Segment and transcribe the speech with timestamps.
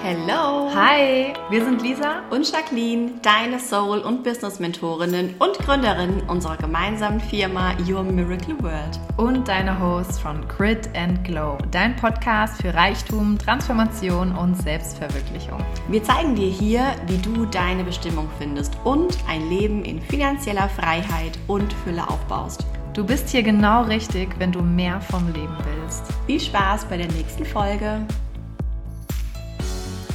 [0.00, 0.70] Hello!
[0.72, 7.72] Hi, wir sind Lisa und Jacqueline, deine Soul- und Business-Mentorinnen und Gründerinnen unserer gemeinsamen Firma
[7.86, 9.00] Your Miracle World.
[9.16, 15.58] Und deine Hosts von Grit and Glow, dein Podcast für Reichtum, Transformation und Selbstverwirklichung.
[15.88, 21.36] Wir zeigen dir hier, wie du deine Bestimmung findest und ein Leben in finanzieller Freiheit
[21.48, 22.64] und Fülle aufbaust.
[22.94, 26.04] Du bist hier genau richtig, wenn du mehr vom Leben willst.
[26.26, 28.06] Viel Spaß bei der nächsten Folge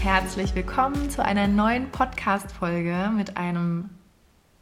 [0.03, 3.89] herzlich willkommen zu einer neuen Podcast-Folge mit einem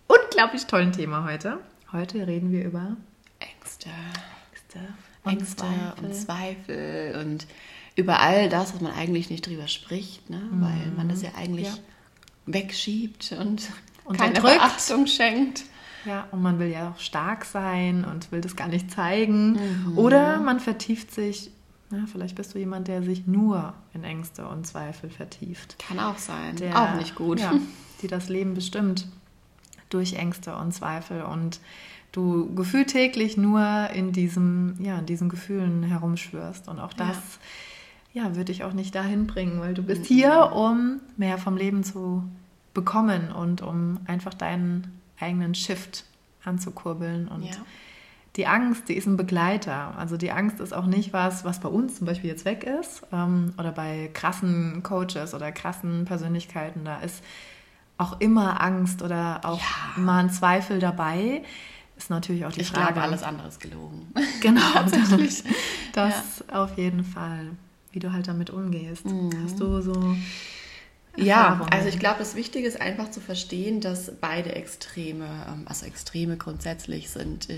[0.06, 1.58] unglaublich tollen Thema heute.
[1.92, 2.96] Heute reden wir über
[3.40, 3.90] Ängste.
[4.52, 4.80] Ängste,
[5.24, 6.06] und, Ängste Zweifel.
[6.06, 7.48] und Zweifel und
[7.96, 10.38] über all das, was man eigentlich nicht drüber spricht, ne?
[10.38, 10.62] Mhm.
[10.62, 11.78] weil man das ja eigentlich ja.
[12.46, 13.68] wegschiebt und,
[14.06, 15.64] und keine Beachtung schenkt.
[16.06, 19.54] Ja, und man will ja auch stark sein und will das gar nicht zeigen.
[19.54, 19.98] Mhm.
[19.98, 21.50] Oder man vertieft sich
[21.92, 25.78] ja, vielleicht bist du jemand, der sich nur in Ängste und Zweifel vertieft.
[25.80, 26.56] Kann auch sein.
[26.56, 27.40] Der, auch nicht gut.
[27.40, 27.54] Ja,
[28.02, 29.08] die das Leben bestimmt
[29.90, 31.60] durch Ängste und Zweifel und
[32.12, 36.68] du gefühlt täglich nur in diesem, ja, in diesen Gefühlen herumschwörst.
[36.68, 37.18] Und auch das,
[38.14, 40.06] ja, ja würde ich auch nicht dahin bringen, weil du bist mhm.
[40.06, 42.24] hier, um mehr vom Leben zu
[42.74, 46.06] bekommen und um einfach deinen eigenen Shift
[46.44, 47.56] anzukurbeln und ja
[48.38, 49.94] die Angst, die ist ein Begleiter.
[49.98, 53.04] Also die Angst ist auch nicht was, was bei uns zum Beispiel jetzt weg ist
[53.12, 56.86] ähm, oder bei krassen Coaches oder krassen Persönlichkeiten.
[56.86, 57.24] Da ist
[57.98, 60.02] auch immer Angst oder auch ja.
[60.02, 61.44] mal ein Zweifel dabei.
[61.98, 62.88] Ist natürlich auch die ich Frage.
[62.88, 64.14] Ich glaube, alles andere ist gelogen.
[64.42, 65.44] Genau, das,
[65.94, 66.64] das ja.
[66.64, 67.52] auf jeden Fall.
[67.92, 69.06] Wie du halt damit umgehst.
[69.06, 69.32] Mhm.
[69.44, 70.16] Hast du so
[71.18, 75.86] ja, also ich glaube, das Wichtige ist einfach zu verstehen, dass beide Extreme, ähm, also
[75.86, 77.50] Extreme grundsätzlich sind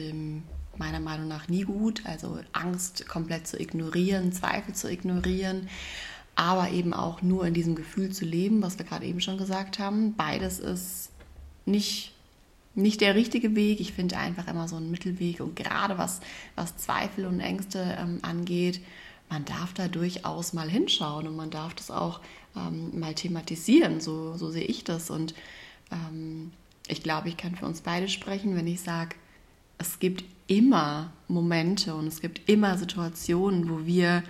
[0.78, 2.04] meiner Meinung nach nie gut.
[2.06, 5.70] Also Angst komplett zu ignorieren, Zweifel zu ignorieren,
[6.36, 9.80] aber eben auch nur in diesem Gefühl zu leben, was wir gerade eben schon gesagt
[9.80, 10.16] haben.
[10.16, 11.10] Beides ist
[11.66, 12.14] nicht,
[12.76, 13.80] nicht der richtige Weg.
[13.80, 16.22] Ich finde einfach immer so einen Mittelweg und gerade was,
[16.56, 18.82] was Zweifel und Ängste ähm, angeht,
[19.30, 22.20] man darf da durchaus mal hinschauen und man darf das auch
[22.56, 24.00] ähm, mal thematisieren.
[24.00, 25.10] So, so sehe ich das.
[25.10, 25.34] Und
[25.92, 26.52] ähm,
[26.88, 29.16] ich glaube, ich kann für uns beide sprechen, wenn ich sage,
[29.78, 34.24] es gibt immer Momente und es gibt immer Situationen, wo wir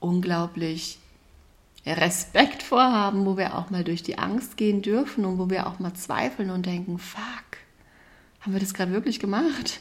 [0.00, 0.98] unglaublich
[1.86, 5.78] Respekt vorhaben, wo wir auch mal durch die Angst gehen dürfen und wo wir auch
[5.78, 7.58] mal zweifeln und denken, fuck,
[8.40, 9.80] haben wir das gerade wirklich gemacht?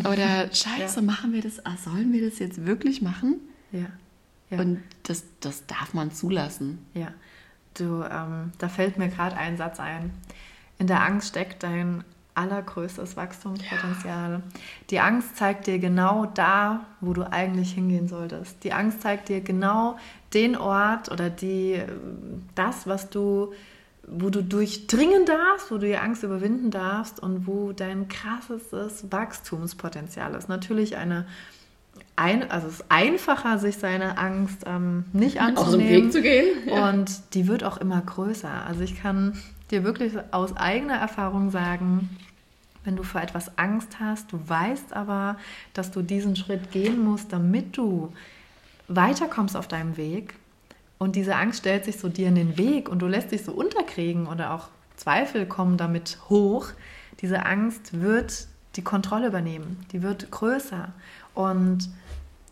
[0.00, 1.02] Oder scheiße, ja.
[1.02, 3.36] machen wir das, ah, sollen wir das jetzt wirklich machen?
[3.70, 3.86] Ja.
[4.50, 4.60] ja.
[4.60, 6.78] Und das, das darf man zulassen.
[6.94, 7.12] Ja.
[7.74, 10.10] Du, ähm, da fällt mir gerade ein Satz ein.
[10.78, 12.04] In der Angst steckt dein
[12.34, 14.32] allergrößtes Wachstumspotenzial.
[14.32, 14.42] Ja.
[14.90, 18.62] Die Angst zeigt dir genau da, wo du eigentlich hingehen solltest.
[18.64, 19.96] Die Angst zeigt dir genau
[20.34, 21.82] den Ort oder die,
[22.54, 23.52] das, was du,
[24.06, 30.34] wo du durchdringen darfst, wo du die Angst überwinden darfst und wo dein krassestes Wachstumspotenzial
[30.34, 30.48] ist.
[30.48, 31.26] Natürlich eine
[32.16, 35.66] ein, also es ist einfacher, sich seine Angst ähm, nicht anzunehmen.
[35.66, 36.46] Aus dem Weg zu gehen.
[36.66, 36.90] Ja.
[36.90, 38.66] Und die wird auch immer größer.
[38.66, 39.38] Also ich kann
[39.70, 42.10] dir wirklich aus eigener Erfahrung sagen,
[42.84, 45.36] wenn du vor etwas Angst hast, du weißt aber,
[45.74, 48.12] dass du diesen Schritt gehen musst, damit du
[48.88, 50.34] weiterkommst auf deinem Weg
[50.98, 53.52] und diese Angst stellt sich so dir in den Weg und du lässt dich so
[53.52, 56.68] unterkriegen oder auch Zweifel kommen damit hoch,
[57.20, 60.92] diese Angst wird die Kontrolle übernehmen, die wird größer
[61.34, 61.88] und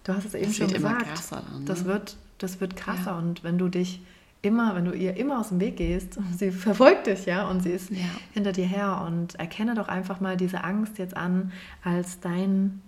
[0.04, 1.64] du hast es eben das schon gesagt, dann, ne?
[1.64, 3.18] das wird das wird krasser ja.
[3.18, 4.00] und wenn du dich
[4.43, 7.71] immer, wenn du ihr immer aus dem Weg gehst, sie verfolgt dich ja und sie
[7.71, 8.06] ist ja.
[8.32, 12.82] hinter dir her und erkenne doch einfach mal diese Angst jetzt an als dein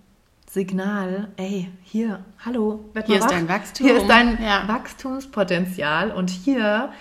[0.49, 3.29] Signal, ey, hier, hallo, werd hier ist wach.
[3.29, 3.87] dein Wachstum.
[3.87, 4.67] Hier ist dein ja.
[4.67, 6.91] Wachstumspotenzial und hier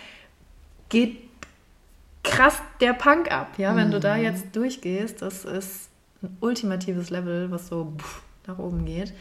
[0.88, 1.18] geht
[2.22, 3.92] krass der Punk ab, ja, wenn mhm.
[3.92, 4.22] du da mhm.
[4.22, 5.88] jetzt durchgehst, das ist
[6.22, 7.92] ein ultimatives Level, was so
[8.46, 9.12] nach oben geht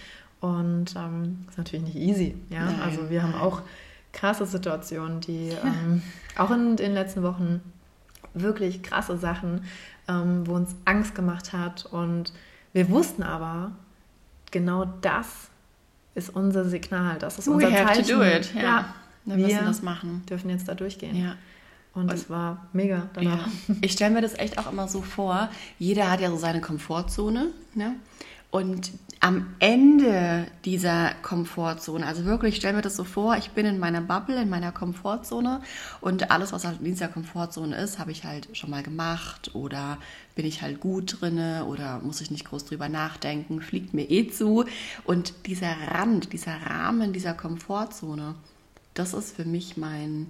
[0.41, 2.81] und ähm, ist natürlich nicht easy, ja, Nein.
[2.83, 3.63] also wir haben auch
[4.13, 6.01] krasse Situationen, die ähm,
[6.37, 7.61] auch in den letzten Wochen
[8.33, 9.63] wirklich krasse Sachen,
[10.07, 11.85] ähm, wo uns Angst gemacht hat.
[11.85, 12.33] Und
[12.73, 13.71] wir wussten aber,
[14.51, 15.49] genau das
[16.15, 18.07] ist unser Signal, das ist We unser have Zeichen.
[18.07, 18.53] To do it.
[18.53, 18.95] Ja, ja
[19.25, 20.23] wir müssen das machen.
[20.29, 21.15] Dürfen jetzt da durchgehen.
[21.15, 21.35] Ja.
[21.93, 23.47] Und es war mega danach.
[23.47, 23.75] Ja.
[23.81, 25.49] Ich stelle mir das echt auch immer so vor.
[25.79, 27.47] Jeder hat ja so seine Komfortzone.
[27.73, 27.95] Ne?
[28.51, 33.65] Und am Ende dieser Komfortzone, also wirklich, ich stelle mir das so vor, ich bin
[33.65, 35.61] in meiner Bubble, in meiner Komfortzone
[35.99, 39.97] und alles, was halt in dieser Komfortzone ist, habe ich halt schon mal gemacht oder
[40.35, 44.29] bin ich halt gut drinne oder muss ich nicht groß drüber nachdenken, fliegt mir eh
[44.29, 44.63] zu.
[45.03, 48.35] Und dieser Rand, dieser Rahmen dieser Komfortzone,
[48.93, 50.27] das ist für mich mein,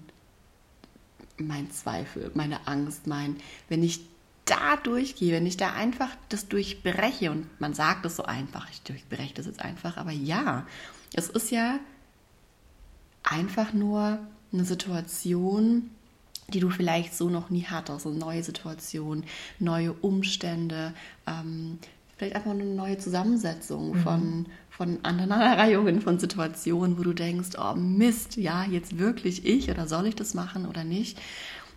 [1.38, 3.36] mein Zweifel, meine Angst, mein,
[3.68, 4.02] wenn ich
[4.50, 8.82] da durchgehe, wenn ich da einfach das durchbreche, und man sagt es so einfach, ich
[8.82, 10.66] durchbreche das jetzt einfach, aber ja,
[11.14, 11.80] es ist ja
[13.24, 14.20] einfach nur
[14.52, 15.92] eine Situation,
[16.54, 19.24] die du vielleicht so noch nie hattest, eine neue Situation,
[19.60, 20.94] neue Umstände,
[21.28, 21.80] ähm,
[22.18, 24.00] vielleicht einfach eine neue Zusammensetzung mhm.
[24.02, 29.88] von, von Aneinanderreihungen von Situationen, wo du denkst, oh Mist, ja, jetzt wirklich ich oder
[29.88, 31.20] soll ich das machen oder nicht?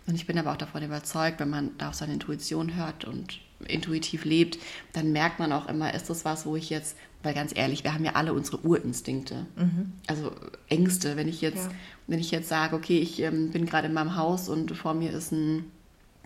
[0.07, 3.39] Und ich bin aber auch davon überzeugt, wenn man da auf seine Intuition hört und
[3.67, 4.57] intuitiv lebt,
[4.91, 7.93] dann merkt man auch immer, ist das was, wo ich jetzt, weil ganz ehrlich, wir
[7.93, 9.45] haben ja alle unsere Urinstinkte.
[9.55, 9.93] Mhm.
[10.07, 10.31] Also
[10.67, 11.75] Ängste, wenn ich jetzt, ja.
[12.07, 15.11] wenn ich jetzt sage, okay, ich ähm, bin gerade in meinem Haus und vor mir
[15.11, 15.71] ist ein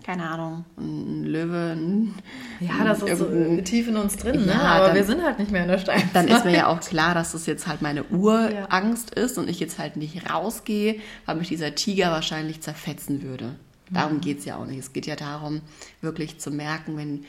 [0.04, 1.72] keine Ahnung, ein Löwe.
[1.72, 2.14] Ein,
[2.60, 3.26] ja, das ist so
[3.64, 4.52] tief in uns drin, ne?
[4.52, 4.62] ja, ne?
[4.62, 6.14] aber dann, wir sind halt nicht mehr in der Steinzeit.
[6.14, 9.24] Dann ist mir ja auch klar, dass das jetzt halt meine Urangst ja.
[9.24, 13.56] ist und ich jetzt halt nicht rausgehe, weil mich dieser Tiger wahrscheinlich zerfetzen würde.
[13.90, 14.78] Darum geht es ja auch nicht.
[14.78, 15.60] Es geht ja darum,
[16.00, 17.24] wirklich zu merken, wenn,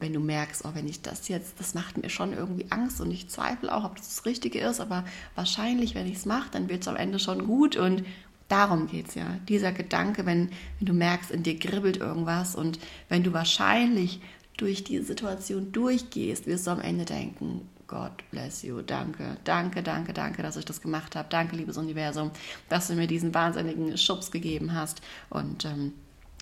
[0.00, 3.10] wenn du merkst, oh, wenn ich das jetzt, das macht mir schon irgendwie Angst und
[3.10, 6.68] ich zweifle auch, ob das das Richtige ist, aber wahrscheinlich, wenn ich es mache, dann
[6.68, 8.04] wird es am Ende schon gut und
[8.48, 9.38] darum geht es ja.
[9.48, 12.78] Dieser Gedanke, wenn, wenn du merkst, in dir kribbelt irgendwas und
[13.08, 14.20] wenn du wahrscheinlich
[14.56, 20.12] durch diese Situation durchgehst, wirst du am Ende denken, God bless you, danke, danke, danke,
[20.12, 21.28] danke, dass ich das gemacht habe.
[21.28, 22.30] Danke, liebes Universum,
[22.68, 25.02] dass du mir diesen wahnsinnigen Schubs gegeben hast.
[25.30, 25.92] Und ähm,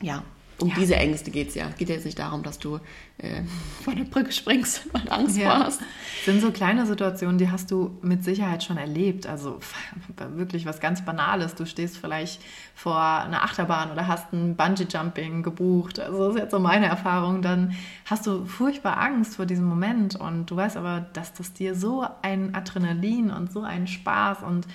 [0.02, 0.22] ja,
[0.62, 0.74] um ja.
[0.78, 1.66] diese Ängste geht es ja.
[1.68, 2.76] Es geht jetzt nicht darum, dass du
[3.18, 3.42] äh,
[3.84, 5.64] von der Brücke springst und Angst ja.
[5.64, 5.80] hast.
[5.80, 9.26] Das sind so kleine Situationen, die hast du mit Sicherheit schon erlebt.
[9.26, 9.58] Also
[10.36, 11.54] wirklich was ganz Banales.
[11.54, 12.40] Du stehst vielleicht
[12.74, 15.98] vor einer Achterbahn oder hast ein Bungee-Jumping gebucht.
[15.98, 17.42] Also das ist jetzt so meine Erfahrung.
[17.42, 21.74] Dann hast du furchtbar Angst vor diesem Moment und du weißt aber, dass das dir
[21.74, 24.66] so ein Adrenalin und so einen Spaß und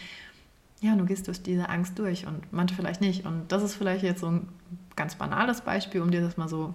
[0.82, 3.26] ja, du gehst durch diese Angst durch und manche vielleicht nicht.
[3.26, 4.48] Und das ist vielleicht jetzt so ein
[4.96, 6.74] ganz banales Beispiel, um dir das mal so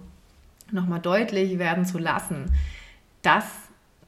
[0.71, 2.51] nochmal deutlich werden zu lassen.
[3.23, 3.45] Das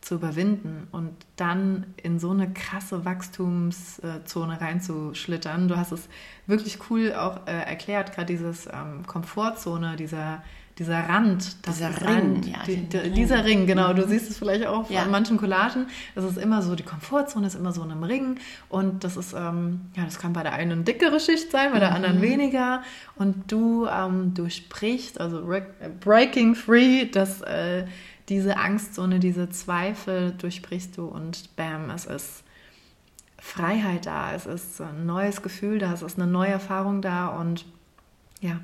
[0.05, 5.67] zu überwinden und dann in so eine krasse Wachstumszone reinzuschlittern.
[5.67, 6.09] Du hast es
[6.47, 10.43] wirklich cool auch äh, erklärt, gerade dieses ähm, Komfortzone, dieser
[10.79, 13.15] dieser Rand, dieser Ring, ja, die, die, Ring.
[13.15, 13.93] dieser Ring, genau.
[13.93, 14.09] Du mhm.
[14.09, 15.03] siehst es vielleicht auch ja.
[15.03, 15.87] an manchen Collagen.
[16.17, 18.39] Das ist immer so, die Komfortzone ist immer so in einem Ring
[18.69, 21.79] und das ist, ähm, ja, das kann bei der einen eine dickere Schicht sein, bei
[21.79, 21.97] der mhm.
[21.97, 22.83] anderen weniger
[23.15, 25.49] und du ähm, durchbrichst, also
[26.01, 27.85] breaking free, dass äh,
[28.29, 32.43] diese Angstzone, diese Zweifel durchbrichst du und bam, es ist
[33.39, 37.65] Freiheit da, es ist ein neues Gefühl da, es ist eine neue Erfahrung da und
[38.41, 38.61] ja,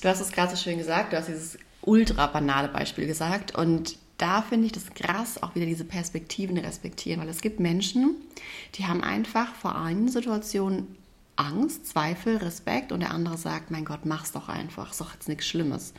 [0.00, 3.98] Du hast es gerade so schön gesagt, du hast dieses ultra banale Beispiel gesagt und
[4.18, 8.16] da finde ich das krass, auch wieder diese Perspektiven respektieren, weil es gibt Menschen,
[8.74, 10.88] die haben einfach vor einer Situation
[11.36, 15.28] Angst, Zweifel, Respekt und der andere sagt, mein Gott, mach's doch einfach, ist doch jetzt
[15.28, 15.94] nichts Schlimmes.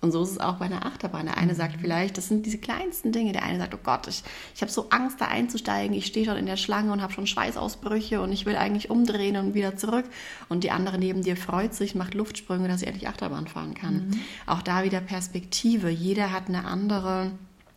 [0.00, 1.26] Und so ist es auch bei einer Achterbahn.
[1.26, 1.80] Der eine sagt mhm.
[1.80, 3.32] vielleicht, das sind diese kleinsten Dinge.
[3.32, 4.22] Der eine sagt, oh Gott, ich,
[4.54, 5.96] ich habe so Angst, da einzusteigen.
[5.96, 9.36] Ich stehe schon in der Schlange und habe schon Schweißausbrüche und ich will eigentlich umdrehen
[9.36, 10.04] und wieder zurück.
[10.48, 14.08] Und die andere neben dir freut sich, macht Luftsprünge, dass sie endlich Achterbahn fahren kann.
[14.08, 14.20] Mhm.
[14.46, 15.90] Auch da wieder Perspektive.
[15.90, 17.32] Jeder hat eine andere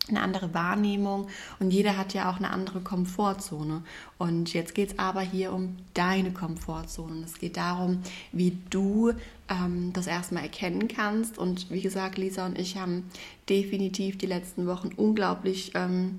[0.08, 1.28] eine andere Wahrnehmung
[1.60, 3.82] und jeder hat ja auch eine andere Komfortzone.
[4.18, 7.24] Und jetzt geht es aber hier um deine Komfortzone.
[7.24, 8.02] Es geht darum,
[8.32, 9.12] wie du
[9.48, 11.38] ähm, das erstmal erkennen kannst.
[11.38, 13.04] Und wie gesagt, Lisa und ich haben
[13.48, 16.18] definitiv die letzten Wochen unglaublich ähm,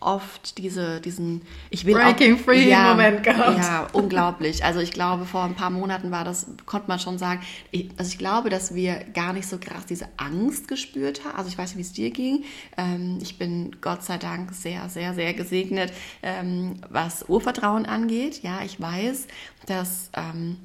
[0.00, 3.58] oft diese, diesen, ich will Breaking auch, Free ja, Moment gehabt.
[3.58, 4.64] Ja, unglaublich.
[4.64, 8.10] Also ich glaube, vor ein paar Monaten war das, konnte man schon sagen, ich, also
[8.12, 11.36] ich glaube, dass wir gar nicht so krass diese Angst gespürt haben.
[11.36, 12.44] Also ich weiß nicht, wie es dir ging.
[12.76, 18.42] Ähm, ich bin Gott sei Dank sehr, sehr, sehr gesegnet, ähm, was Urvertrauen angeht.
[18.42, 19.26] Ja, ich weiß,
[19.66, 20.58] dass ähm,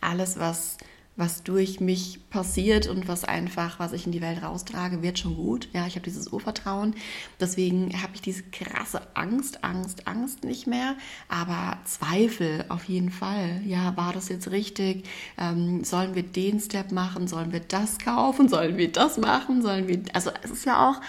[0.00, 0.76] alles, was
[1.16, 5.34] was durch mich passiert und was einfach, was ich in die Welt raustrage, wird schon
[5.34, 5.68] gut.
[5.72, 6.94] Ja, ich habe dieses Urvertrauen.
[7.40, 10.94] Deswegen habe ich diese krasse Angst, Angst, Angst nicht mehr.
[11.28, 13.62] Aber Zweifel auf jeden Fall.
[13.64, 15.08] Ja, war das jetzt richtig?
[15.38, 17.28] Ähm, sollen wir den Step machen?
[17.28, 18.48] Sollen wir das kaufen?
[18.48, 19.62] Sollen wir das machen?
[19.62, 21.00] Sollen wir, also es ist ja auch,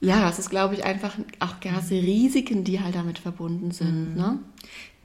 [0.00, 4.14] ja, es ist, glaube ich, einfach auch ganze Risiken, die halt damit verbunden sind.
[4.14, 4.16] Mhm.
[4.16, 4.38] Ne?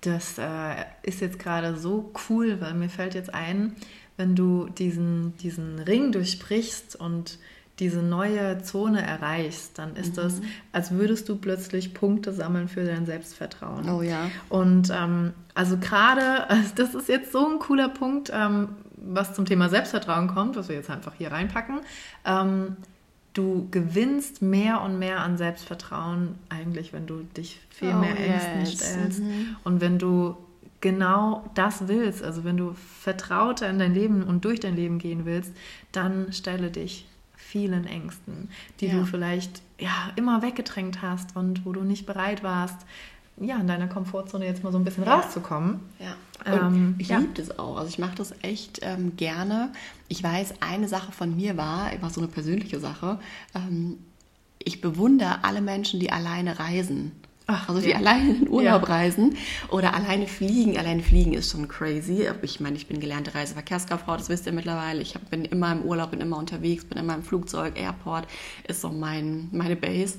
[0.02, 3.76] Das äh, ist jetzt gerade so cool, weil mir fällt jetzt ein,
[4.16, 7.40] wenn du diesen, diesen Ring durchbrichst und
[7.80, 10.22] diese neue Zone erreichst, dann ist mhm.
[10.22, 13.88] das, als würdest du plötzlich Punkte sammeln für dein Selbstvertrauen.
[13.90, 14.32] Oh ja.
[14.50, 19.46] Und ähm, also gerade, also das ist jetzt so ein cooler Punkt, ähm, was zum
[19.46, 21.82] Thema Selbstvertrauen kommt, was wir jetzt einfach hier reinpacken.
[22.26, 22.78] Ähm,
[23.38, 28.60] du gewinnst mehr und mehr an Selbstvertrauen eigentlich, wenn du dich viel oh, mehr Ängsten
[28.60, 28.78] yes.
[28.78, 29.20] stellst.
[29.22, 29.56] Mhm.
[29.64, 30.36] Und wenn du
[30.82, 35.26] genau das willst, also wenn du vertrauter in dein Leben und durch dein Leben gehen
[35.26, 35.54] willst,
[35.92, 38.94] dann stelle dich vielen Ängsten, die ja.
[38.94, 42.86] du vielleicht ja immer weggedrängt hast und wo du nicht bereit warst,
[43.40, 45.16] ja, in deiner Komfortzone jetzt mal so ein bisschen ja.
[45.16, 45.80] rauszukommen.
[46.00, 46.16] Ja.
[46.46, 47.20] Ähm, ich ja.
[47.20, 47.78] liebe das auch.
[47.78, 49.72] Also ich mache das echt ähm, gerne.
[50.08, 53.20] Ich weiß, eine Sache von mir war, war so eine persönliche Sache.
[53.54, 54.00] Ähm,
[54.64, 57.12] ich bewundere alle Menschen, die alleine reisen.
[57.50, 57.98] Ach, also die ja.
[57.98, 58.96] alleine in Urlaub ja.
[58.96, 59.38] reisen
[59.70, 60.78] oder alleine fliegen.
[60.78, 62.28] Alleine fliegen ist schon crazy.
[62.42, 65.02] Ich meine, ich bin gelernte Reiseverkehrskauffrau, das wisst ihr mittlerweile.
[65.02, 68.28] Ich bin immer im Urlaub, bin immer unterwegs, bin immer im Flugzeug, Airport
[68.68, 70.18] ist so mein, meine Base.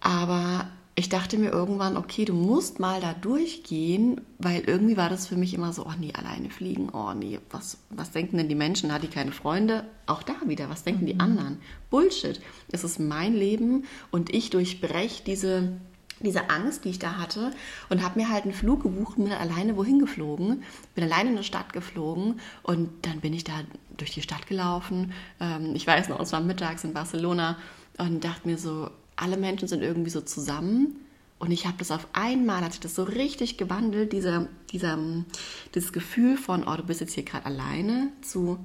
[0.00, 5.26] Aber ich dachte mir irgendwann, okay, du musst mal da durchgehen, weil irgendwie war das
[5.26, 8.54] für mich immer so, oh nee, alleine fliegen, oh nee, was, was denken denn die
[8.54, 8.92] Menschen?
[8.92, 9.84] Hat die keine Freunde?
[10.06, 11.06] Auch da wieder, was denken mhm.
[11.06, 11.58] die anderen?
[11.88, 12.40] Bullshit.
[12.70, 15.80] Es ist mein Leben und ich durchbreche diese,
[16.20, 17.52] diese Angst, die ich da hatte
[17.88, 20.62] und habe mir halt einen Flug gebucht und bin alleine wohin geflogen,
[20.94, 23.54] bin alleine in eine Stadt geflogen und dann bin ich da
[23.96, 25.14] durch die Stadt gelaufen.
[25.40, 27.56] Ähm, ich weiß noch, es war mittags in Barcelona
[27.96, 28.90] und dachte mir so,
[29.22, 30.96] alle Menschen sind irgendwie so zusammen.
[31.38, 34.98] Und ich habe das auf einmal, hat sich das so richtig gewandelt, dieser, dieser,
[35.74, 38.58] dieses Gefühl von, oh, du bist jetzt hier gerade alleine, zu,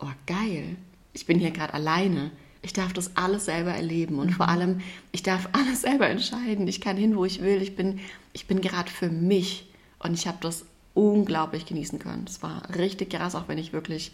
[0.00, 0.76] oh, geil,
[1.12, 2.30] ich bin hier gerade alleine.
[2.62, 4.34] Ich darf das alles selber erleben und mhm.
[4.34, 4.80] vor allem,
[5.12, 6.66] ich darf alles selber entscheiden.
[6.66, 7.62] Ich kann hin, wo ich will.
[7.62, 8.00] Ich bin,
[8.32, 9.68] ich bin gerade für mich
[10.00, 12.24] und ich habe das unglaublich genießen können.
[12.26, 14.12] Es war richtig krass, auch wenn ich wirklich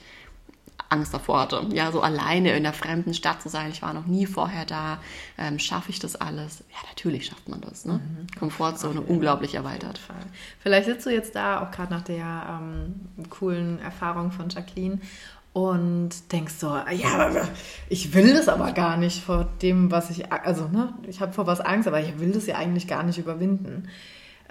[0.92, 1.66] Angst davor hatte.
[1.72, 3.70] Ja, so alleine in einer fremden Stadt zu sein.
[3.70, 4.98] Ich war noch nie vorher da.
[5.38, 6.62] Ähm, schaffe ich das alles?
[6.70, 7.84] Ja, natürlich schafft man das.
[7.84, 7.94] Ne?
[7.94, 8.26] Mhm.
[8.38, 10.00] Komfortzone unglaublich erweitert.
[10.60, 15.00] Vielleicht sitzt du jetzt da, auch gerade nach der ähm, coolen Erfahrung von Jacqueline
[15.52, 17.48] und denkst so, ja,
[17.88, 21.46] ich will das aber gar nicht vor dem, was ich, also, ne, ich habe vor
[21.46, 23.88] was Angst, aber ich will das ja eigentlich gar nicht überwinden.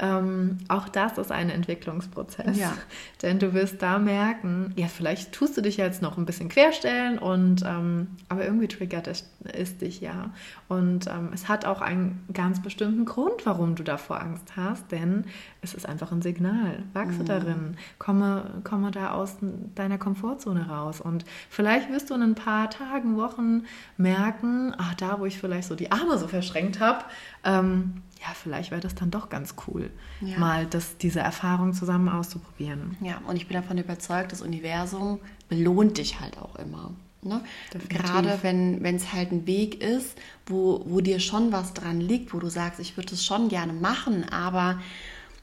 [0.02, 2.58] Ähm, auch das ist ein Entwicklungsprozess.
[2.58, 2.74] Ja.
[3.22, 7.20] Denn du wirst da merken, ja, vielleicht tust du dich jetzt noch ein bisschen querstellen
[7.20, 10.32] und ähm, aber irgendwie triggert es, es dich ja.
[10.68, 15.26] Und ähm, es hat auch einen ganz bestimmten Grund, warum du davor Angst hast, denn
[15.62, 16.82] es ist einfach ein Signal.
[16.94, 17.26] Wachse mhm.
[17.26, 19.38] darin, komme, komme da aus
[19.76, 21.00] deiner Komfortzone raus.
[21.00, 23.66] Und vielleicht wirst du in ein paar Tagen, Wochen
[23.98, 27.06] merken, ach, da, wo ich vielleicht so die Arme so verschränkt habe,
[27.44, 29.90] ähm, ja, vielleicht wäre das dann doch ganz cool,
[30.22, 30.38] ja.
[30.38, 32.96] mal das, diese Erfahrung zusammen auszuprobieren.
[33.02, 36.94] Ja, und ich bin davon überzeugt, das Universum belohnt dich halt auch immer.
[37.24, 37.42] Ne?
[37.90, 42.40] Gerade wenn es halt ein Weg ist, wo, wo dir schon was dran liegt, wo
[42.40, 44.80] du sagst, ich würde es schon gerne machen, aber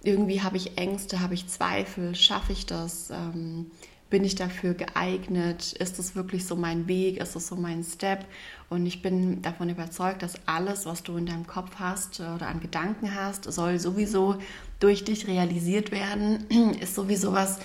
[0.03, 3.11] irgendwie habe ich Ängste, habe ich Zweifel, schaffe ich das?
[3.11, 3.71] Ähm,
[4.11, 5.73] bin ich dafür geeignet?
[5.75, 7.19] Ist das wirklich so mein Weg?
[7.19, 8.25] Ist das so mein Step?
[8.71, 12.61] Und ich bin davon überzeugt, dass alles, was du in deinem Kopf hast oder an
[12.61, 14.37] Gedanken hast, soll sowieso
[14.81, 16.47] durch dich realisiert werden,
[16.81, 17.59] ist sowieso was,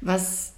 [0.00, 0.54] was,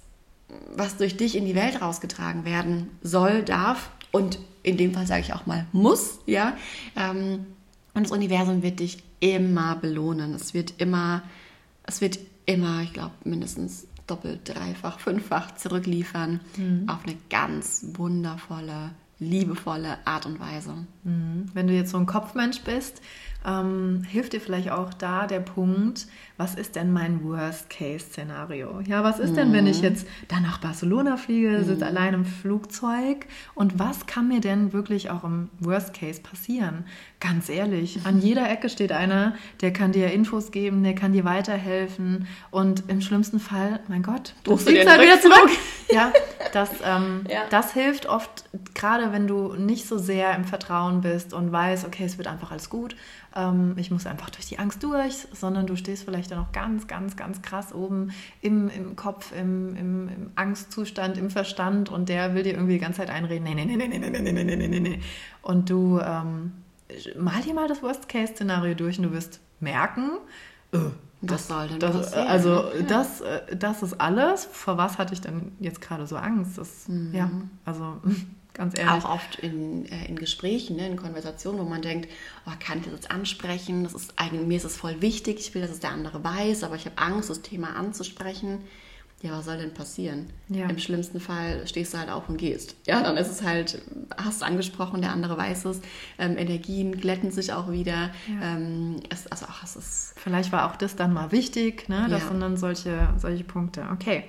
[0.75, 5.21] was durch dich in die Welt rausgetragen werden soll, darf und in dem Fall sage
[5.21, 6.55] ich auch mal muss, ja.
[6.95, 7.45] Ähm,
[7.93, 10.33] und das Universum wird dich immer belohnen.
[10.33, 11.23] Es wird immer,
[11.83, 16.85] es wird immer, ich glaube, mindestens doppelt, dreifach, fünffach zurückliefern mhm.
[16.87, 20.73] auf eine ganz wundervolle, liebevolle Art und Weise.
[21.03, 21.45] Mhm.
[21.53, 23.01] Wenn du jetzt so ein Kopfmensch bist,
[23.45, 26.07] ähm, hilft dir vielleicht auch da der Punkt,
[26.37, 28.81] was ist denn mein Worst-Case-Szenario?
[28.81, 29.35] Ja, was ist mhm.
[29.35, 29.83] denn, wenn ich mhm.
[29.83, 31.63] jetzt da nach Barcelona fliege, mhm.
[31.65, 36.85] sitze allein im Flugzeug und was kann mir denn wirklich auch im Worst-Case passieren?
[37.25, 41.23] Ganz ehrlich, an jeder Ecke steht einer, der kann dir Infos geben, der kann dir
[41.23, 45.49] weiterhelfen und im schlimmsten Fall, mein Gott, du fliegst halt wieder zurück.
[45.89, 46.11] ja,
[46.51, 47.43] das, ähm, ja.
[47.49, 52.03] das hilft oft, gerade wenn du nicht so sehr im Vertrauen bist und weißt, okay,
[52.03, 52.95] es wird einfach alles gut
[53.35, 56.87] ähm, ich muss einfach durch die Angst durch, sondern du stehst vielleicht dann noch ganz,
[56.87, 58.11] ganz, ganz krass oben
[58.41, 62.79] im, im Kopf, im, im, im Angstzustand, im Verstand und der will dir irgendwie die
[62.79, 64.99] ganze Zeit einreden, nee, nee, nee, nee, nee, nee, nee, nee, nee, nee, nee.
[65.41, 66.51] Und du ähm,
[67.17, 70.11] mal dir mal das Worst-Case-Szenario durch und du wirst merken,
[70.71, 70.79] äh,
[71.21, 72.27] das, soll denn das, passieren?
[72.27, 72.81] Also ja.
[72.87, 73.23] das,
[73.57, 74.45] das ist alles.
[74.45, 76.57] Vor was hatte ich denn jetzt gerade so Angst?
[76.57, 77.13] Das, mhm.
[77.13, 77.31] Ja,
[77.65, 78.01] also
[78.53, 79.03] Ganz ehrlich.
[79.03, 82.09] Auch oft in, äh, in Gesprächen, ne, in Konversationen, wo man denkt,
[82.45, 83.83] oh, kann ich das jetzt ansprechen?
[83.83, 86.63] Das ist eigentlich, mir ist es voll wichtig, ich will, dass es der andere weiß,
[86.63, 88.59] aber ich habe Angst, das Thema anzusprechen.
[89.23, 90.27] Ja, was soll denn passieren?
[90.49, 90.67] Ja.
[90.67, 92.75] Im schlimmsten Fall stehst du halt auf und gehst.
[92.85, 93.81] Ja, dann ist es halt,
[94.17, 95.79] hast du angesprochen, der andere weiß es.
[96.19, 98.11] Ähm, Energien glätten sich auch wieder.
[98.27, 98.55] Ja.
[98.55, 102.07] Ähm, es, also ach, es ist Vielleicht war auch das dann mal wichtig, ne?
[102.09, 102.27] Das ja.
[102.27, 103.87] sind dann solche, solche Punkte.
[103.93, 104.25] Okay.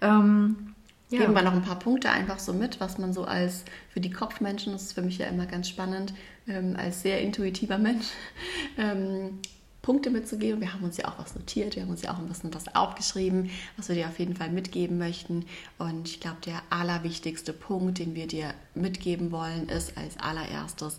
[0.00, 0.74] Ähm,
[1.08, 1.20] ja.
[1.20, 4.10] Geben wir noch ein paar Punkte einfach so mit, was man so als für die
[4.10, 6.14] Kopfmenschen, das ist für mich ja immer ganz spannend,
[6.48, 8.06] ähm, als sehr intuitiver Mensch,
[8.76, 9.38] ähm,
[9.82, 10.60] Punkte mitzugeben.
[10.60, 12.74] Wir haben uns ja auch was notiert, wir haben uns ja auch ein bisschen was
[12.74, 15.44] aufgeschrieben, was wir dir auf jeden Fall mitgeben möchten.
[15.78, 20.98] Und ich glaube, der allerwichtigste Punkt, den wir dir mitgeben wollen, ist als allererstes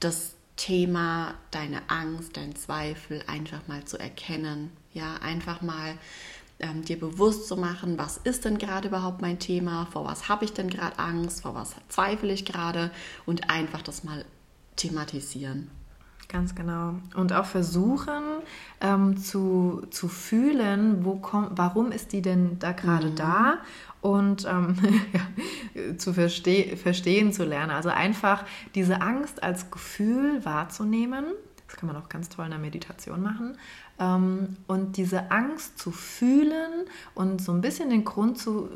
[0.00, 4.70] das Thema, deine Angst, dein Zweifel einfach mal zu erkennen.
[4.92, 5.94] Ja, einfach mal
[6.60, 10.44] ähm, dir bewusst zu machen, was ist denn gerade überhaupt mein Thema, vor was habe
[10.44, 12.90] ich denn gerade Angst, vor was zweifle ich gerade
[13.26, 14.24] und einfach das mal
[14.76, 15.70] thematisieren.
[16.28, 16.94] Ganz genau.
[17.14, 18.22] Und auch versuchen
[18.80, 23.14] ähm, zu, zu fühlen, wo komm, warum ist die denn da gerade mhm.
[23.16, 23.58] da
[24.00, 24.76] und ähm,
[25.74, 27.70] ja, zu verste verstehen zu lernen.
[27.70, 31.24] Also einfach diese Angst als Gefühl wahrzunehmen.
[31.66, 33.56] Das kann man auch ganz toll in der Meditation machen.
[33.98, 38.68] Ähm, und diese Angst zu fühlen und so ein bisschen den Grund zu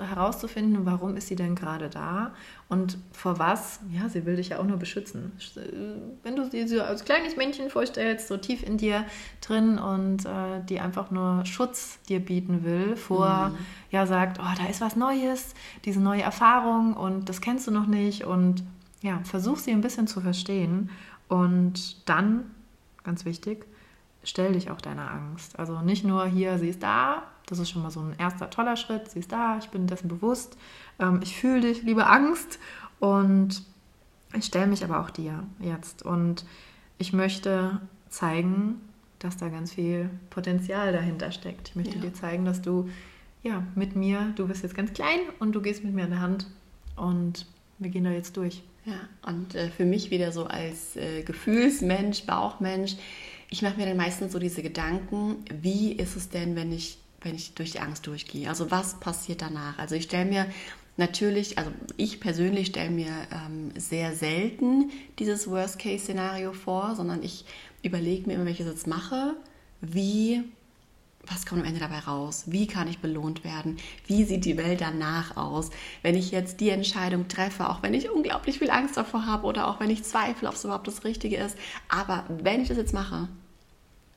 [0.00, 2.32] herauszufinden, warum ist sie denn gerade da
[2.68, 5.32] und vor was, ja, sie will dich ja auch nur beschützen.
[6.22, 9.04] Wenn du sie so als kleines Männchen vorstellst, so tief in dir
[9.40, 13.58] drin und äh, die einfach nur Schutz dir bieten will, vor, mhm.
[13.90, 17.86] ja, sagt, oh, da ist was Neues, diese neue Erfahrung und das kennst du noch
[17.86, 18.62] nicht und
[19.02, 20.90] ja, versuch sie ein bisschen zu verstehen
[21.28, 22.50] und dann,
[23.04, 23.66] ganz wichtig,
[24.28, 25.58] stell dich auch deiner Angst.
[25.58, 28.76] Also nicht nur hier, sie ist da, das ist schon mal so ein erster toller
[28.76, 29.10] Schritt.
[29.10, 30.58] Sie ist da, ich bin dessen bewusst.
[30.98, 32.58] Ähm, ich fühle dich, liebe Angst.
[33.00, 33.62] Und
[34.34, 36.02] ich stelle mich aber auch dir jetzt.
[36.02, 36.44] Und
[36.98, 37.80] ich möchte
[38.10, 38.80] zeigen,
[39.18, 41.70] dass da ganz viel Potenzial dahinter steckt.
[41.70, 42.02] Ich möchte ja.
[42.02, 42.88] dir zeigen, dass du
[43.42, 46.20] ja mit mir, du bist jetzt ganz klein und du gehst mit mir an der
[46.20, 46.46] Hand
[46.96, 47.46] und
[47.78, 48.62] wir gehen da jetzt durch.
[48.84, 52.96] Ja, und äh, für mich wieder so als äh, Gefühlsmensch, Bauchmensch,
[53.50, 57.34] ich mache mir dann meistens so diese Gedanken, wie ist es denn, wenn ich wenn
[57.34, 58.48] ich durch die Angst durchgehe?
[58.48, 59.78] Also was passiert danach?
[59.78, 60.46] Also ich stelle mir
[60.96, 67.44] natürlich, also ich persönlich stelle mir ähm, sehr selten dieses Worst-Case-Szenario vor, sondern ich
[67.82, 69.34] überlege mir immer, wenn ich jetzt mache,
[69.80, 70.42] wie,
[71.26, 72.44] was kommt am Ende dabei raus?
[72.46, 73.76] Wie kann ich belohnt werden?
[74.06, 75.70] Wie sieht die Welt danach aus?
[76.02, 79.68] Wenn ich jetzt die Entscheidung treffe, auch wenn ich unglaublich viel Angst davor habe oder
[79.68, 81.56] auch wenn ich zweifle, ob es überhaupt das Richtige ist,
[81.88, 83.28] aber wenn ich das jetzt mache,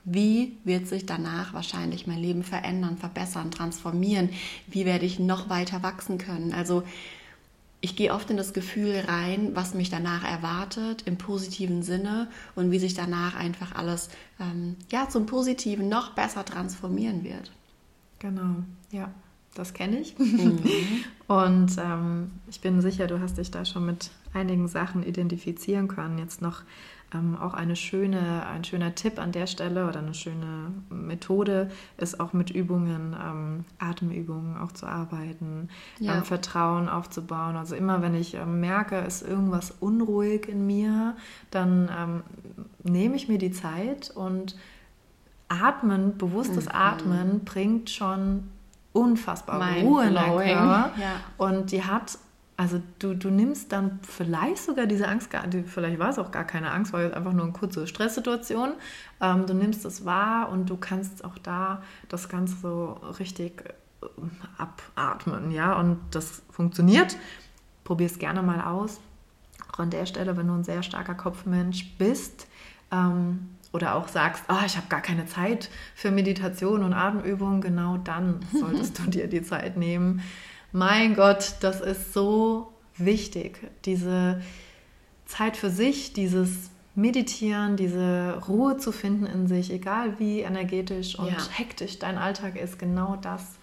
[0.03, 4.29] wie wird sich danach wahrscheinlich mein Leben verändern, verbessern, transformieren?
[4.67, 6.53] Wie werde ich noch weiter wachsen können?
[6.53, 6.83] Also
[7.81, 12.71] ich gehe oft in das Gefühl rein, was mich danach erwartet, im positiven Sinne und
[12.71, 14.09] wie sich danach einfach alles
[14.39, 17.51] ähm, ja, zum Positiven noch besser transformieren wird.
[18.19, 18.57] Genau,
[18.91, 19.11] ja,
[19.55, 20.17] das kenne ich.
[20.17, 20.59] Mhm.
[21.27, 26.19] und ähm, ich bin sicher, du hast dich da schon mit einigen Sachen identifizieren können.
[26.19, 26.61] Jetzt noch
[27.13, 32.19] ähm, auch eine schöne, ein schöner Tipp an der Stelle oder eine schöne Methode ist
[32.19, 35.69] auch mit Übungen, ähm, Atemübungen auch zu arbeiten,
[36.00, 36.17] ja.
[36.17, 37.56] ähm, Vertrauen aufzubauen.
[37.56, 41.15] Also immer wenn ich ähm, merke, ist irgendwas unruhig in mir,
[41.50, 42.24] dann ähm,
[42.84, 44.56] nehme ich mir die Zeit und
[45.50, 46.71] Atmen, bewusstes mhm.
[46.74, 48.50] Atmen bringt schon
[48.93, 50.91] unfassbar Mind Ruhe in deinen Körper.
[50.97, 51.12] Ja.
[51.38, 52.17] Und die hat
[52.57, 55.29] also du, du nimmst dann vielleicht sogar diese Angst,
[55.65, 58.73] vielleicht war es auch gar keine Angst, war jetzt einfach nur eine kurze Stresssituation.
[59.19, 63.63] Ähm, du nimmst es wahr und du kannst auch da das Ganze so richtig
[64.01, 64.07] äh,
[64.57, 67.17] abatmen, ja, und das funktioniert.
[67.83, 68.99] Probier es gerne mal aus.
[69.71, 72.47] Auch an der Stelle, wenn du ein sehr starker Kopfmensch bist,
[72.91, 77.97] ähm, oder auch sagst, oh, ich habe gar keine Zeit für Meditation und Atemübungen, genau
[77.97, 80.21] dann solltest du dir die Zeit nehmen,
[80.71, 83.60] mein Gott, das ist so wichtig.
[83.86, 84.41] Diese
[85.25, 91.31] Zeit für sich, dieses Meditieren, diese Ruhe zu finden in sich, egal wie energetisch und
[91.31, 91.38] ja.
[91.53, 93.57] hektisch dein Alltag ist, genau das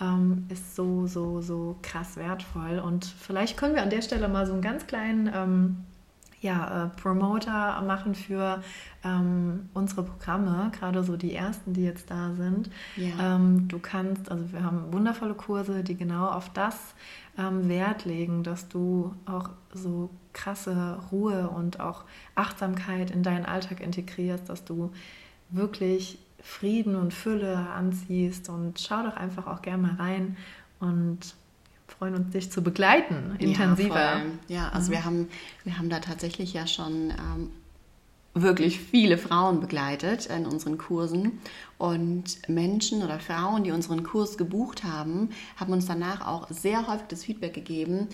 [0.00, 2.78] ähm, ist so, so, so krass wertvoll.
[2.78, 5.84] Und vielleicht können wir an der Stelle mal so einen ganz kleinen ähm,
[6.40, 8.62] ja, äh, Promoter machen für
[9.04, 12.70] ähm, unsere Programme, gerade so die ersten, die jetzt da sind.
[12.96, 13.36] Ja.
[13.36, 16.94] Ähm, du kannst, also wir haben wundervolle Kurse, die genau auf das
[17.38, 23.80] ähm, Wert legen, dass du auch so krasse Ruhe und auch Achtsamkeit in deinen Alltag
[23.80, 24.92] integrierst, dass du
[25.50, 30.36] wirklich Frieden und Fülle anziehst und schau doch einfach auch gerne mal rein
[30.78, 31.34] und
[32.00, 33.94] freuen uns, dich zu begleiten, intensiver.
[33.94, 34.94] Ja, ja also mhm.
[34.94, 35.28] wir, haben,
[35.64, 37.50] wir haben da tatsächlich ja schon ähm,
[38.32, 41.40] wirklich viele Frauen begleitet in unseren Kursen.
[41.76, 47.08] Und Menschen oder Frauen, die unseren Kurs gebucht haben, haben uns danach auch sehr häufig
[47.08, 48.08] das Feedback gegeben,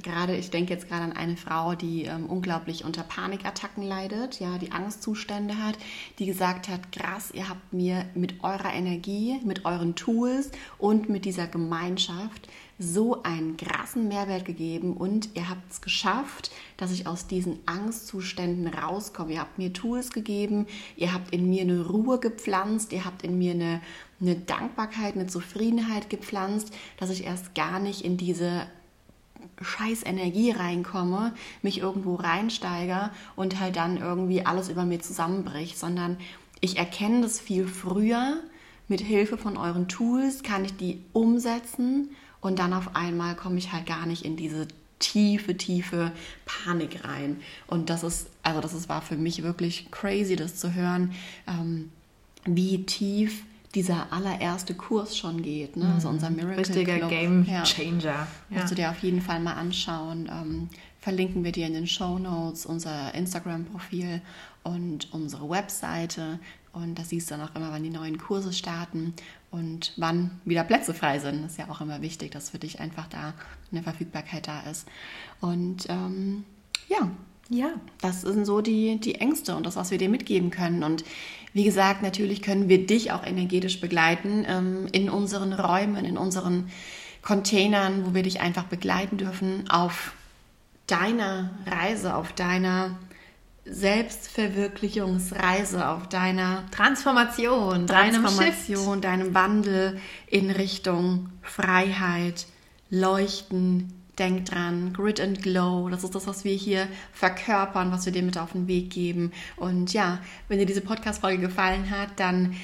[0.00, 4.58] gerade, ich denke jetzt gerade an eine Frau, die ähm, unglaublich unter Panikattacken leidet, ja,
[4.58, 5.76] die Angstzustände hat,
[6.18, 11.24] die gesagt hat, krass, ihr habt mir mit eurer Energie, mit euren Tools und mit
[11.24, 12.48] dieser Gemeinschaft
[12.82, 18.66] so einen krassen Mehrwert gegeben und ihr habt es geschafft, dass ich aus diesen Angstzuständen
[18.66, 19.32] rauskomme.
[19.32, 20.66] Ihr habt mir Tools gegeben,
[20.96, 23.80] ihr habt in mir eine Ruhe gepflanzt, ihr habt in mir eine,
[24.20, 28.66] eine Dankbarkeit, eine Zufriedenheit gepflanzt, dass ich erst gar nicht in diese
[29.60, 36.16] scheiß Energie reinkomme, mich irgendwo reinsteige und halt dann irgendwie alles über mir zusammenbricht, sondern
[36.60, 38.40] ich erkenne das viel früher.
[38.88, 42.10] Mit Hilfe von euren Tools kann ich die umsetzen
[42.42, 46.12] und dann auf einmal komme ich halt gar nicht in diese tiefe, tiefe
[46.44, 47.40] Panik rein.
[47.66, 51.12] Und das ist, also das ist, war für mich wirklich crazy, das zu hören,
[51.48, 51.90] ähm,
[52.44, 55.76] wie tief dieser allererste Kurs schon geht.
[55.76, 55.92] Ne?
[55.94, 57.10] Also unser Miracle Richtiger Club.
[57.10, 58.04] Game Changer.
[58.04, 58.26] Ja.
[58.50, 60.28] Musst du dir auf jeden Fall mal anschauen.
[60.30, 60.68] Ähm,
[61.00, 64.20] verlinken wir dir in den Show Notes unser Instagram-Profil
[64.62, 66.38] und unsere Webseite.
[66.72, 69.14] Und da siehst du dann auch immer, wann die neuen Kurse starten
[69.52, 71.44] und wann wieder Plätze frei sind.
[71.44, 73.34] Das ist ja auch immer wichtig, dass für dich einfach da
[73.70, 74.88] eine Verfügbarkeit da ist.
[75.40, 76.44] Und ähm,
[76.88, 77.10] ja,
[77.48, 77.68] ja,
[78.00, 80.82] das sind so die, die Ängste und das, was wir dir mitgeben können.
[80.82, 81.04] Und
[81.52, 86.70] wie gesagt, natürlich können wir dich auch energetisch begleiten ähm, in unseren Räumen, in unseren
[87.20, 90.14] Containern, wo wir dich einfach begleiten dürfen auf
[90.86, 92.96] deiner Reise, auf deiner
[93.64, 102.46] Selbstverwirklichungsreise, auf deiner Transformation, Transformation, deinem, deinem Wandel in Richtung Freiheit,
[102.90, 108.12] Leuchten, Denk dran, Grit and Glow, das ist das, was wir hier verkörpern, was wir
[108.12, 109.32] dir mit auf den Weg geben.
[109.56, 112.54] Und ja, wenn dir diese Podcast-Folge gefallen hat, dann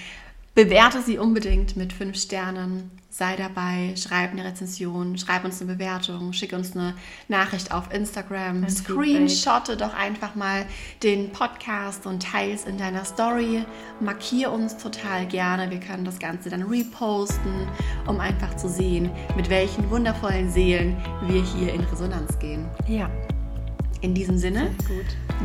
[0.58, 6.32] bewerte sie unbedingt mit fünf Sternen sei dabei, schreib eine Rezension, schreib uns eine Bewertung,
[6.32, 6.94] schick uns eine
[7.28, 10.66] Nachricht auf Instagram, ein screenshotte doch einfach mal
[11.04, 13.64] den Podcast und teils in deiner Story,
[14.00, 17.68] markier uns total gerne, wir können das Ganze dann reposten,
[18.08, 20.96] um einfach zu sehen, mit welchen wundervollen Seelen
[21.28, 22.66] wir hier in Resonanz gehen.
[22.88, 23.08] Ja.
[24.00, 24.70] In diesem Sinne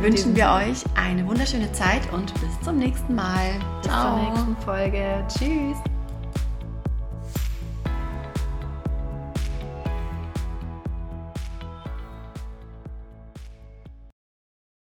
[0.00, 3.58] wünschen wir euch eine wunderschöne Zeit und bis zum nächsten Mal.
[3.82, 4.16] Bis Ciao.
[4.16, 5.24] zur nächsten Folge.
[5.28, 5.93] Tschüss.